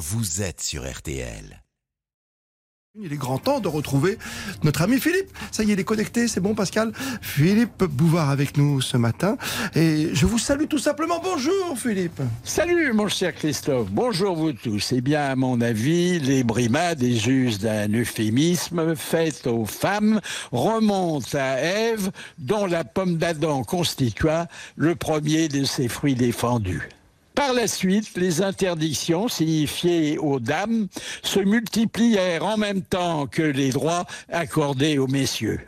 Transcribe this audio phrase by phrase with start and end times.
[0.00, 1.62] vous êtes sur RTL.
[2.98, 4.18] Il est grand temps de retrouver
[4.64, 5.28] notre ami Philippe.
[5.52, 6.92] Ça y est, il est connecté, c'est bon Pascal?
[7.20, 9.36] Philippe Bouvard avec nous ce matin.
[9.74, 11.20] Et je vous salue tout simplement.
[11.22, 12.20] Bonjour Philippe.
[12.42, 14.92] Salut mon cher Christophe, bonjour vous tous.
[14.92, 20.20] Eh bien, à mon avis, les brimades, et juste d'un euphémisme, faites aux femmes,
[20.50, 26.88] remontent à Ève, dont la pomme d'Adam constitua le premier de ses fruits défendus.
[27.40, 30.88] Par la suite, les interdictions signifiées aux dames
[31.22, 35.60] se multiplièrent en même temps que les droits accordés aux messieurs.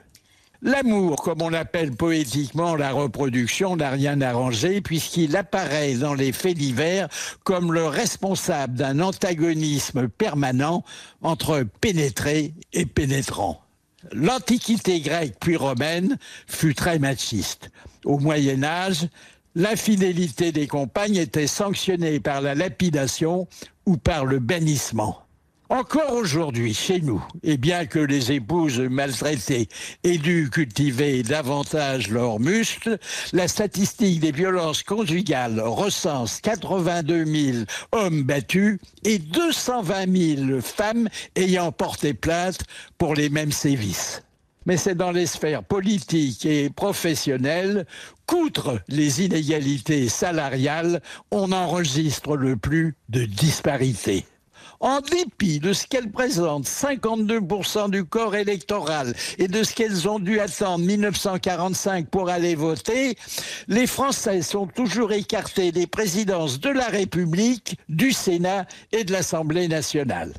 [0.60, 6.58] L'amour, comme on l'appelle poétiquement la reproduction, n'a rien arrangé puisqu'il apparaît dans les faits
[6.58, 7.08] divers
[7.42, 10.84] comme le responsable d'un antagonisme permanent
[11.22, 13.62] entre pénétré et pénétrant.
[14.12, 17.70] L'Antiquité grecque puis romaine fut très machiste.
[18.04, 19.08] Au Moyen Âge,
[19.54, 23.48] l'infidélité des compagnes était sanctionnée par la lapidation
[23.86, 25.18] ou par le bannissement.
[25.68, 29.68] Encore aujourd'hui, chez nous, et bien que les épouses maltraitées
[30.04, 32.98] aient dû cultiver davantage leurs muscles,
[33.32, 41.72] la statistique des violences conjugales recense 82 000 hommes battus et 220 000 femmes ayant
[41.72, 42.64] porté plainte
[42.98, 44.22] pour les mêmes sévices
[44.66, 47.86] mais c'est dans les sphères politiques et professionnelles
[48.26, 54.24] qu'outre les inégalités salariales, on enregistre le plus de disparités.
[54.82, 60.18] En dépit de ce qu'elles présentent, 52% du corps électoral, et de ce qu'elles ont
[60.18, 63.16] dû attendre 1945 pour aller voter,
[63.68, 69.68] les Français sont toujours écartés des présidences de la République, du Sénat et de l'Assemblée
[69.68, 70.32] nationale.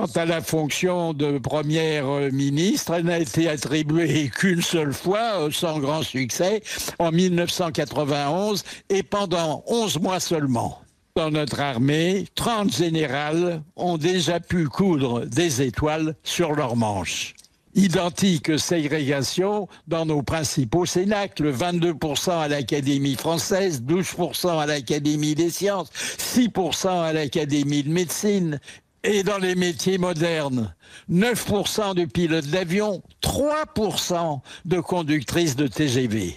[0.00, 5.50] Quant à la fonction de première ministre, elle n'a été attribuée qu'une seule fois, euh,
[5.50, 6.62] sans grand succès,
[6.98, 10.80] en 1991 et pendant 11 mois seulement.
[11.16, 17.34] Dans notre armée, 30 générales ont déjà pu coudre des étoiles sur leurs manches.
[17.74, 25.90] Identique ségrégation dans nos principaux cénacles, 22% à l'Académie française, 12% à l'Académie des sciences,
[26.18, 28.60] 6% à l'Académie de médecine
[29.02, 30.74] et dans les métiers modernes,
[31.10, 36.36] 9% de pilotes d'avion, 3% de conductrices de TGV.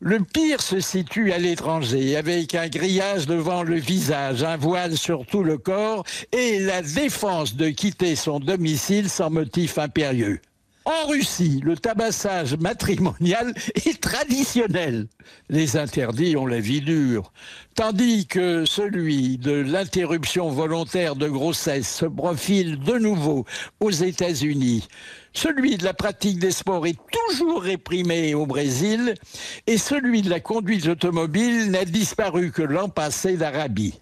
[0.00, 5.24] Le pire se situe à l'étranger, avec un grillage devant le visage, un voile sur
[5.24, 10.40] tout le corps et la défense de quitter son domicile sans motif impérieux.
[10.86, 15.08] En Russie, le tabassage matrimonial est traditionnel.
[15.48, 17.32] Les interdits ont la vie dure.
[17.74, 23.44] Tandis que celui de l'interruption volontaire de grossesse se profile de nouveau
[23.80, 24.86] aux États-Unis.
[25.32, 29.14] Celui de la pratique des sports est toujours réprimé au Brésil
[29.66, 33.98] et celui de la conduite automobile n'a disparu que l'an passé d'Arabie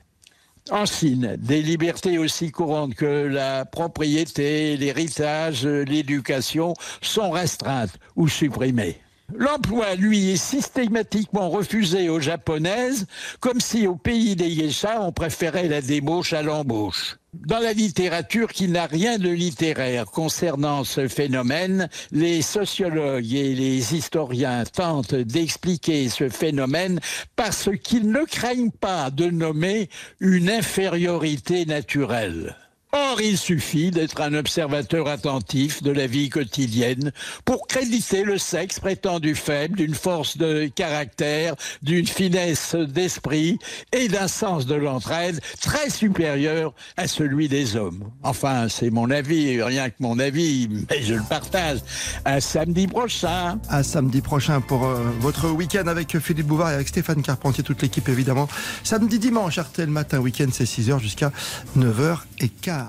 [0.70, 8.98] en signe des libertés aussi courantes que la propriété, l'héritage, l'éducation sont restreintes ou supprimées.
[9.36, 13.06] L'emploi, lui, est systématiquement refusé aux japonaises,
[13.40, 17.16] comme si au pays des geishas, on préférait la débauche à l'embauche.
[17.32, 23.96] Dans la littérature qui n'a rien de littéraire concernant ce phénomène, les sociologues et les
[23.96, 27.00] historiens tentent d'expliquer ce phénomène
[27.34, 29.88] parce qu'ils ne craignent pas de nommer
[30.20, 32.54] une infériorité naturelle.
[32.96, 37.10] Or, il suffit d'être un observateur attentif de la vie quotidienne
[37.44, 43.58] pour créditer le sexe prétendu faible d'une force de caractère, d'une finesse d'esprit
[43.92, 48.12] et d'un sens de l'entraide très supérieur à celui des hommes.
[48.22, 51.80] Enfin, c'est mon avis, rien que mon avis, mais je le partage.
[52.24, 53.58] À samedi prochain.
[53.70, 57.82] À samedi prochain pour euh, votre week-end avec Philippe Bouvard et avec Stéphane Carpentier, toute
[57.82, 58.48] l'équipe évidemment.
[58.84, 61.32] Samedi, dimanche, RTL matin, week-end, c'est 6h jusqu'à
[61.76, 62.83] 9h15.